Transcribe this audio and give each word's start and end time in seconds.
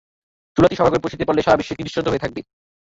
চুলাটি 0.57 0.75
সবার 0.75 0.91
ঘরে 0.91 1.01
পৌঁছে 1.03 1.17
দিতে 1.17 1.27
পারলে 1.27 1.45
সারা 1.45 1.59
বিশ্বে 1.59 1.73
একটি 1.73 1.85
দৃষ্টান্ত 1.85 2.07
হয়ে 2.09 2.23
থাকবে। 2.23 2.41